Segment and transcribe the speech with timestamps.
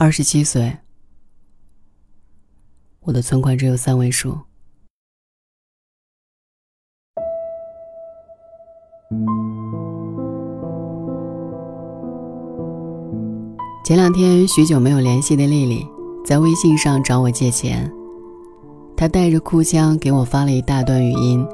[0.00, 0.78] 二十七岁，
[3.00, 4.38] 我的存款只有三位数。
[13.84, 15.84] 前两天，许久没有联系的丽丽
[16.24, 17.92] 在微信上找我借钱，
[18.96, 21.44] 她带着哭腔给我发了一大段语音，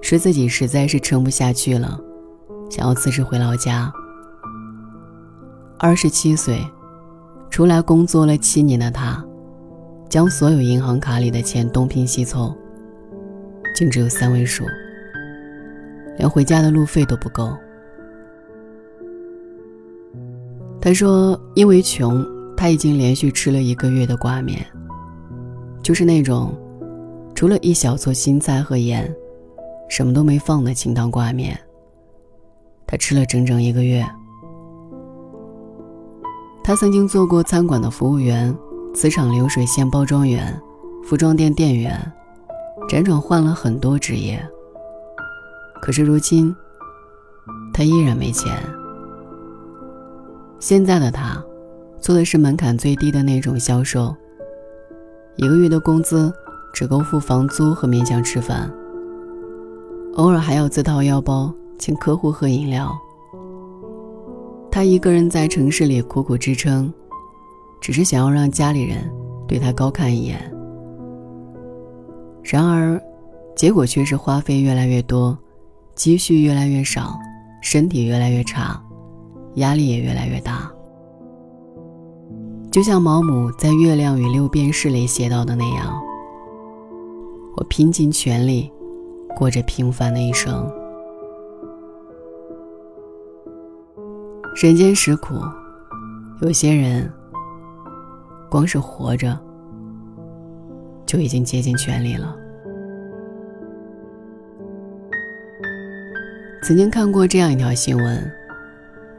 [0.00, 2.00] 说自己实在是撑不下去了，
[2.70, 3.92] 想要辞职回老家。
[5.78, 6.66] 二十七岁，
[7.50, 9.24] 出来工作了七年的他，
[10.08, 12.54] 将所有银行卡里的钱东拼西凑，
[13.74, 14.64] 竟只有三位数，
[16.16, 17.56] 连回家的路费都不够。
[20.80, 22.24] 他说：“因为穷，
[22.56, 24.64] 他已经连续吃了一个月的挂面，
[25.82, 26.56] 就是那种
[27.34, 29.12] 除了一小撮青菜和盐，
[29.88, 31.58] 什么都没放的清汤挂面。
[32.86, 34.06] 他吃了整整一个月。
[36.68, 38.54] 他曾经做过餐馆的服务员、
[38.94, 40.54] 磁场流水线包装员、
[41.02, 41.98] 服装店店员，
[42.90, 44.38] 辗转换了很多职业。
[45.80, 46.54] 可是如今，
[47.72, 48.54] 他依然没钱。”
[50.60, 51.42] 现在的他，
[52.00, 54.14] 做的是门槛最低的那种销售。
[55.36, 56.30] 一个月的工资
[56.74, 58.70] 只够付房租和勉强吃饭，
[60.16, 62.94] 偶尔还要自掏腰包请客户喝饮料。
[64.70, 66.92] 他一个人在城市里苦苦支撑，
[67.80, 69.10] 只是想要让家里人
[69.46, 70.38] 对他高看一眼。
[72.42, 73.00] 然而，
[73.56, 75.36] 结果却是花费越来越多，
[75.94, 77.18] 积蓄越来越少，
[77.62, 78.80] 身体越来越差。
[79.54, 80.70] 压力也越来越大，
[82.70, 86.00] 就像毛姆在《月亮与六便士》里写到的那样
[87.56, 88.70] ：“我拼尽全力，
[89.36, 90.70] 过着平凡的一生。
[94.60, 95.36] 人间实苦，
[96.40, 97.08] 有些人
[98.50, 99.38] 光是活着
[101.06, 102.34] 就已经竭尽全力了。”
[106.64, 108.28] 曾经看过这样一条新闻。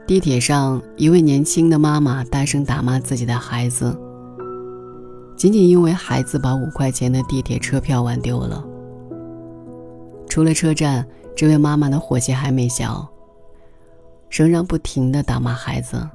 [0.06, 3.98] 地铁上，一位年轻的妈妈大声打骂自己的孩子，
[5.36, 8.62] 仅仅因为孩子把五块钱的地铁车票玩丢了。
[10.28, 13.08] 出了车站，这位妈妈的火气还没消，
[14.30, 16.08] 仍然不停地打骂孩子。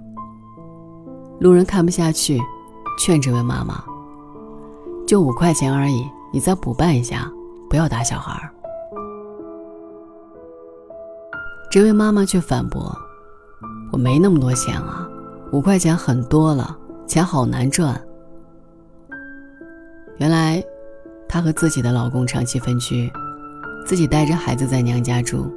[1.39, 2.39] 路人看不下去，
[2.97, 3.83] 劝这位妈妈
[5.05, 7.29] ：“就五块钱而已，你再补办一下，
[7.69, 8.33] 不要打小孩。”
[11.69, 12.95] 这位妈妈却反驳。
[13.91, 15.07] 我没那么多钱啊，
[15.51, 18.01] 五块钱很多了，钱好难赚。
[20.17, 20.63] 原来，
[21.27, 23.11] 她和自己的老公长期分居，
[23.85, 25.53] 自己带着孩子在娘家住。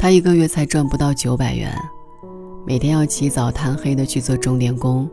[0.00, 1.70] 他一个月才赚不到九百元，
[2.66, 5.06] 每天要起早贪黑的去做钟点工，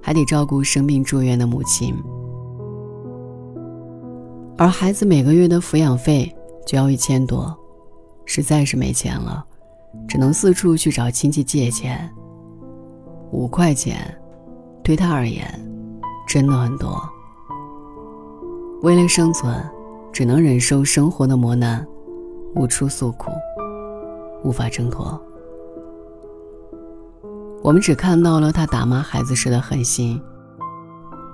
[0.00, 1.92] 还得照顾生病住院的母亲。
[4.56, 6.32] 而孩子每个月的抚养费
[6.64, 7.52] 就要一千多，
[8.24, 9.44] 实在是没钱了。
[10.06, 12.08] 只能四处去找亲戚借钱。
[13.32, 14.16] 五块钱，
[14.84, 15.44] 对他而言，
[16.28, 17.02] 真的很多。
[18.82, 19.60] 为了生存，
[20.12, 21.84] 只能忍受生活的磨难，
[22.54, 23.32] 无处诉苦，
[24.44, 25.20] 无法挣脱。
[27.62, 30.20] 我们只看到了他打骂孩子时的狠心，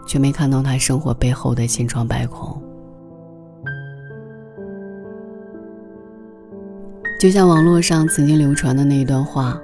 [0.06, 2.62] 却没看到他生活背后的千疮百孔。
[7.20, 9.60] 就像网络上曾经流传的那一段话：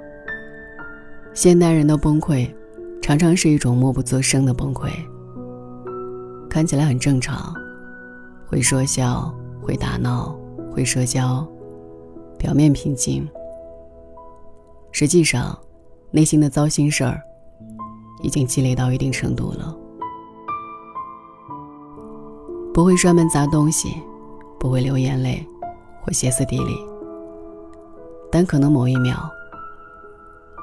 [1.33, 2.53] 现代人的崩溃，
[3.01, 4.91] 常常是一种默不作声的崩溃。
[6.49, 7.53] 看起来很正常，
[8.45, 10.37] 会说笑，会打闹，
[10.71, 11.47] 会社交，
[12.37, 13.27] 表面平静。
[14.99, 15.55] 实际上，
[16.09, 17.21] 内心的糟心事儿，
[18.23, 19.77] 已经积累到一定程度了。
[22.73, 23.89] 不会摔门砸东西，
[24.59, 25.45] 不会流眼泪，
[26.01, 26.75] 或歇斯底里。
[28.31, 29.29] 但可能某一秒，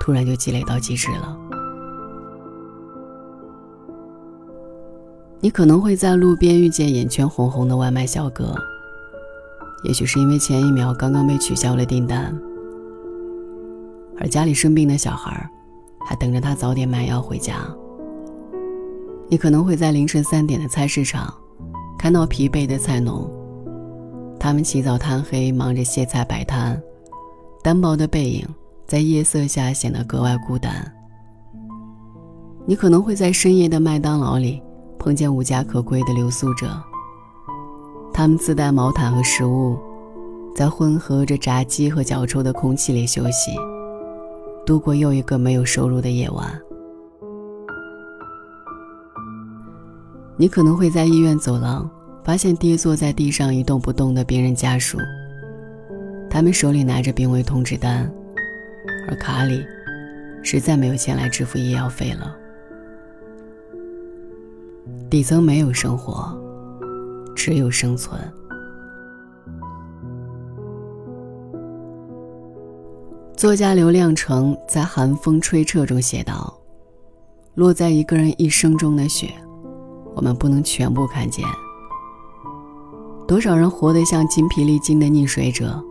[0.01, 1.39] 突然就积累到极致了。
[5.39, 8.53] 你可能会在路边遇见眼圈红红的外卖小哥，
[9.85, 12.37] 也许是因为前一秒刚刚被取消了订单，
[14.19, 15.49] 而家里生病的小孩，
[16.07, 17.57] 还等着他早点买药回家。
[19.29, 21.33] 你可能会在凌晨三点的菜市场，
[21.99, 23.29] 看到疲惫的菜农，
[24.39, 26.81] 他们起早贪黑，忙着卸菜摆摊。
[27.63, 28.47] 单薄的背影
[28.87, 30.93] 在夜色下显得格外孤单。
[32.67, 34.63] 你可能会在深夜的麦当劳里
[34.99, 36.69] 碰见无家可归的留宿者，
[38.13, 39.79] 他们自带毛毯和食物，
[40.55, 43.51] 在混合着炸鸡和脚臭的空气里休息，
[44.65, 46.61] 度过又一个没有收入的夜晚。
[50.37, 51.89] 你可能会在医院走廊
[52.25, 54.99] 发现跌坐在地上一动不动的病人家属
[56.29, 58.11] 他们手里拿着病危通知单
[59.09, 59.65] 而卡里
[60.43, 62.37] 实在没有钱来支付医药费了。
[65.09, 66.37] 底层没有生活
[67.37, 68.21] 只有生存。
[73.37, 76.57] 作家刘亮程在《寒风吹彻》中写道
[77.55, 79.29] ：“落在一个人一生中的雪，
[80.15, 81.45] 我们不能全部看见。
[83.27, 85.83] 多少人活得像筋疲力尽的溺水者，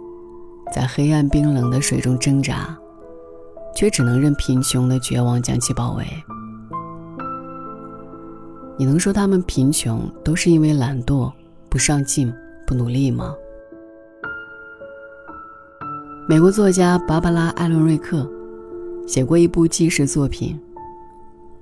[0.73, 2.75] 在黑暗冰冷的水中挣扎，
[3.75, 6.05] 却只能任贫穷的绝望将其包围。
[8.79, 11.29] 你能说他们贫穷都是因为懒惰、
[11.69, 12.33] 不上进、
[12.65, 13.35] 不努力吗？”
[16.25, 18.25] 美国作家芭芭拉·艾伦瑞克
[19.05, 20.57] 写过一部纪实作品《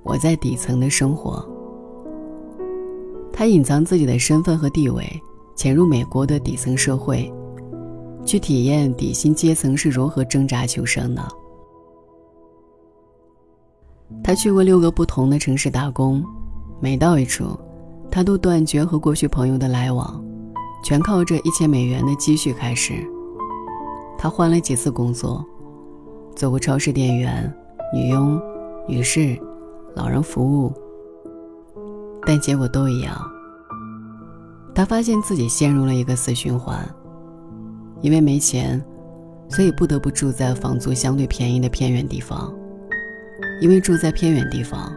[0.04, 1.44] 我在底层的生活》。
[3.32, 5.04] 他隐藏自己的身份和地位，
[5.56, 7.28] 潜入美国的底层社会，
[8.24, 11.28] 去体验底薪阶层是如何挣扎求生的。
[14.22, 16.24] 他去过六个不同的城市打工，
[16.78, 17.58] 每到一处，
[18.12, 20.24] 他都断绝和过去朋友的来往，
[20.84, 23.04] 全靠这一千美元的积蓄开始。
[24.22, 25.44] 他换了几次工作，
[26.36, 27.52] 做过超市店员、
[27.92, 28.40] 女佣、
[28.86, 29.36] 女士、
[29.96, 30.72] 老人服务，
[32.24, 33.20] 但结果都一样。
[34.72, 36.88] 他发现自己陷入了一个死循环，
[38.00, 38.80] 因为没钱，
[39.48, 42.48] 所以不得不住在房租相对便宜的偏远地方；
[43.60, 44.94] 因为住在偏远地方，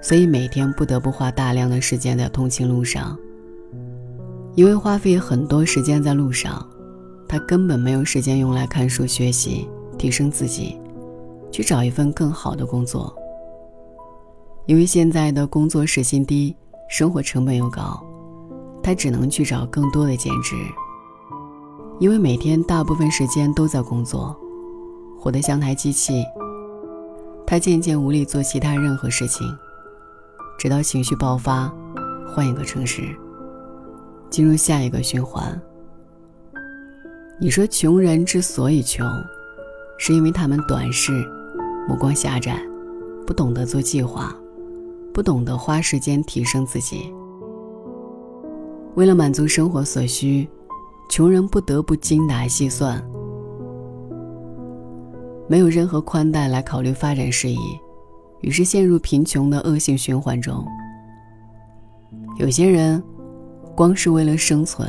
[0.00, 3.16] 所以每天不得不花大量的时间在通勤路上；
[4.54, 6.64] 因为花费很多时间在路上。
[7.34, 10.80] 他根本没有时间用来看书学习、提升自己，
[11.50, 13.12] 去找一份更好的工作。
[14.66, 16.56] 因为现在的工作时薪低，
[16.88, 18.00] 生活成本又高，
[18.80, 20.54] 他只能去找更多的兼职。
[21.98, 24.36] 因为每天大部分时间都在工作，
[25.18, 26.24] 活得像台机器，
[27.44, 29.44] 他渐渐无力做其他任何事情，
[30.56, 31.68] 直到情绪爆发，
[32.32, 33.02] 换一个城市，
[34.30, 35.60] 进入下一个循环。
[37.40, 39.04] 你说穷人之所以穷，
[39.98, 41.12] 是因为他们短视、
[41.88, 42.60] 目光狭窄，
[43.26, 44.32] 不懂得做计划，
[45.12, 47.12] 不懂得花时间提升自己。
[48.94, 50.48] 为了满足生活所需，
[51.10, 53.04] 穷人不得不精打细算，
[55.48, 57.58] 没有任何宽带来考虑发展事宜，
[58.42, 60.64] 于是陷入贫穷的恶性循环中。
[62.38, 63.02] 有些人，
[63.74, 64.88] 光是为了生存。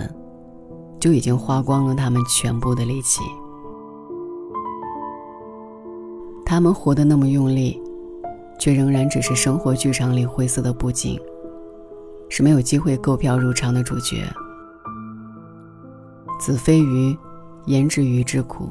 [1.00, 3.22] 就已经花光了他们全部的力气。
[6.46, 7.82] 他们活得那么用力，
[8.60, 11.20] 却仍然只是生活剧场里灰色的布景，
[12.30, 14.24] 是没有机会购票入场的主角。
[16.40, 17.18] 子非鱼，
[17.66, 18.70] 焉知鱼之苦？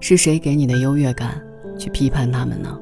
[0.00, 1.40] 是谁给你的优越感
[1.78, 2.78] 去批判他们呢？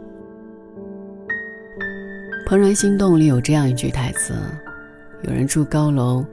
[2.50, 4.34] 《怦然心动》里有这样一句台词
[5.22, 6.24] ：“有人住高楼，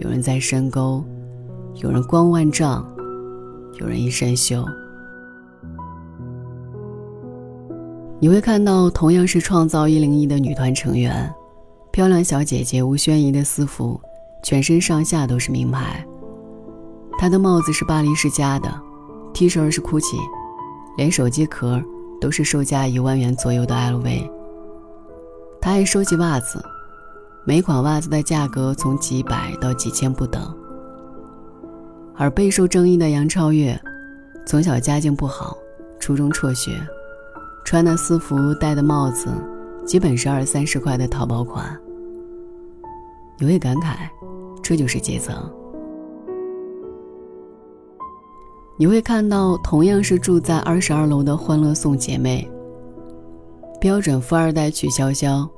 [0.00, 1.02] 有人在深沟。”
[1.76, 2.86] 有人光万丈，
[3.80, 4.64] 有人一身锈。
[8.20, 11.32] 你会看到，同样是创造一零一的女团成员，
[11.90, 14.00] 漂亮小姐姐吴宣仪的私服，
[14.44, 16.06] 全身上下都是名牌。
[17.18, 18.72] 她的帽子是巴黎世家的
[19.32, 20.20] ，T 恤是 GUCCI，
[20.96, 21.82] 连手机壳
[22.20, 24.30] 都是售价一万元左右的 LV。
[25.60, 26.62] 她还收集袜子，
[27.44, 30.54] 每款袜子的价格从几百到几千不等。
[32.16, 33.78] 而备受争议的杨超越，
[34.44, 35.56] 从小家境不好，
[35.98, 36.72] 初中辍学，
[37.64, 39.28] 穿的私服、戴的帽子，
[39.86, 41.78] 基本是二三十块的淘宝款。
[43.38, 44.08] 你会感慨，
[44.62, 45.34] 这就是阶层。
[48.78, 52.48] 你会看到，同样是住在二十二楼的欢乐颂姐妹，
[53.80, 55.48] 标准富二代曲筱绡，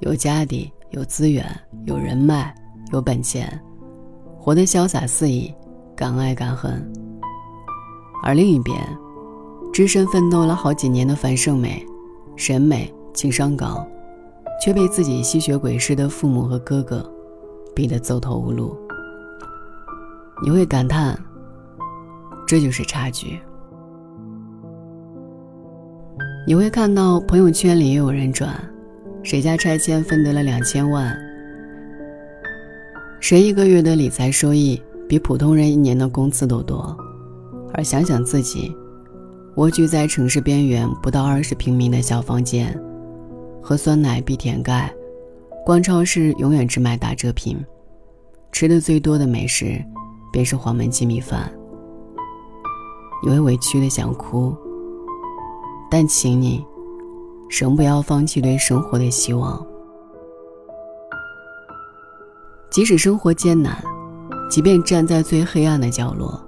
[0.00, 1.44] 有家底、有资源、
[1.84, 2.54] 有人脉、
[2.92, 3.60] 有本钱，
[4.38, 5.52] 活得潇洒肆意。
[5.96, 6.86] 敢爱敢恨，
[8.22, 8.78] 而另一边，
[9.72, 11.84] 只身奋斗了好几年的樊胜美，
[12.36, 13.88] 审美情商高，
[14.62, 17.10] 却被自己吸血鬼似的父母和哥哥
[17.74, 18.76] 逼得走投无路。
[20.44, 21.18] 你会感叹，
[22.46, 23.40] 这就是差距。
[26.46, 28.54] 你会看到朋友圈里也有人转，
[29.22, 31.16] 谁家拆迁分得了两千万，
[33.18, 34.78] 谁一个月的理财收益。
[35.08, 36.96] 比普通人一年的工资都多，
[37.72, 38.74] 而想想自己，
[39.54, 42.76] 蜗居在城市边缘不到二十平米的小房间，
[43.62, 44.92] 喝酸奶必舔盖，
[45.64, 47.56] 逛超市永远只买打折品，
[48.50, 49.80] 吃的最多的美食
[50.32, 51.50] 便是黄焖鸡米饭。
[53.22, 54.54] 你会委屈的想哭，
[55.88, 56.64] 但请你，
[57.48, 59.64] 仍不要放弃对生活的希望。
[62.70, 63.82] 即使生活艰难，
[64.48, 66.40] 即便站在最黑暗的角落，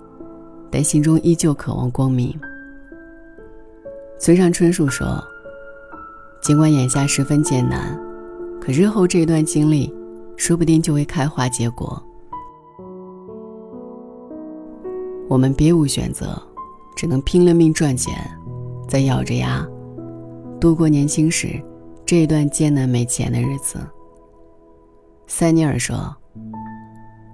[0.70, 2.34] 但心中依旧渴望光明。
[4.18, 5.22] 村上春树说
[6.42, 7.98] ：“尽管眼下十分艰难，
[8.60, 9.92] 可日后这段经历，
[10.36, 12.02] 说不定就会开花结果。
[15.28, 16.40] 我们别无选择，
[16.96, 18.14] 只能拼了命赚钱，
[18.88, 19.66] 再咬着牙，
[20.60, 21.62] 度过年轻时
[22.06, 23.78] 这一段艰难没钱的日子。”
[25.28, 26.16] 塞尼尔说：“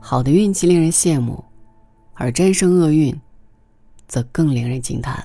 [0.06, 1.42] 好的运气令人羡慕，
[2.12, 3.18] 而战胜厄运，
[4.06, 5.24] 则更令人惊叹。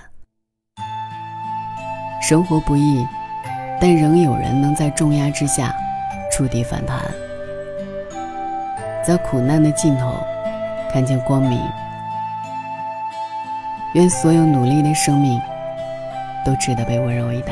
[2.21, 3.05] 生活不易，
[3.81, 5.75] 但仍有人能在重压之下
[6.31, 7.13] 触底反弹，
[9.05, 10.15] 在苦难的尽头
[10.93, 11.59] 看见光明。
[13.95, 15.37] 愿所有努力的生命
[16.45, 17.47] 都值得被温柔以待。”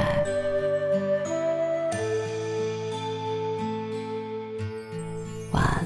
[5.51, 5.85] 晚安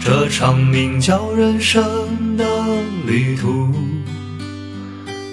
[0.00, 2.44] 这场名叫人生的。
[3.06, 3.72] 旅途，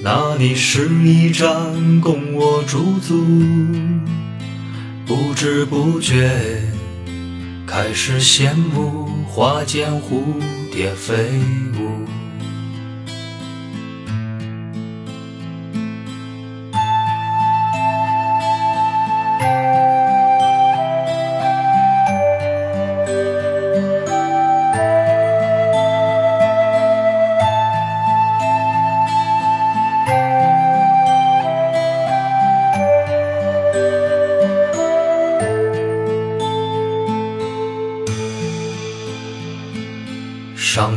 [0.02, 3.26] 那里是一站，供我驻足。
[5.06, 6.32] 不知不觉，
[7.68, 10.24] 开始羡慕花间蝴
[10.72, 11.14] 蝶飞
[11.78, 12.15] 舞。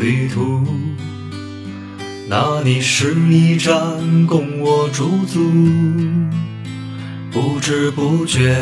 [0.00, 0.66] 旅途，
[2.26, 5.52] 那里是一站，供我驻足。
[7.30, 8.56] 不知不觉，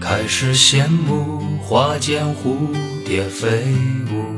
[0.00, 2.74] 开始羡慕花间蝴
[3.04, 3.66] 蝶飞
[4.10, 4.37] 舞。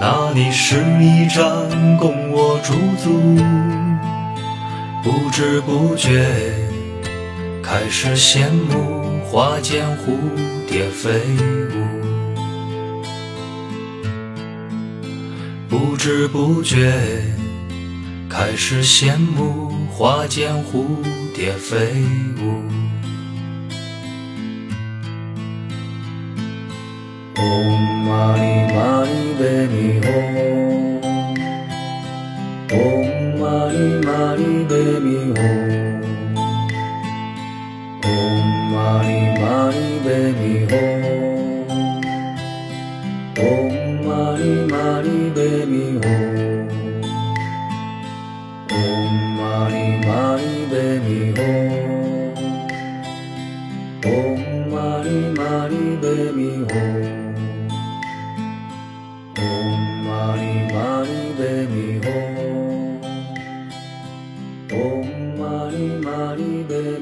[0.00, 3.20] 那里是一站，供我驻足。
[5.02, 6.24] 不知不觉，
[7.60, 10.16] 开始羡慕花间蝴
[10.68, 11.10] 蝶飞
[11.74, 11.88] 舞。
[15.68, 16.92] 不知不觉，
[18.30, 20.84] 开始羡慕花间蝴
[21.34, 21.76] 蝶飞
[22.40, 22.62] 舞。
[28.08, 30.97] 玛尼玛尼贝尼吽。
[64.70, 66.97] おんまりまりべ